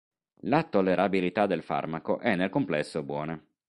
La 0.45 0.63
tollerabilità 0.63 1.45
del 1.45 1.61
farmaco 1.61 2.17
è 2.17 2.35
nel 2.35 2.49
complesso 2.49 3.03
buona. 3.03 3.39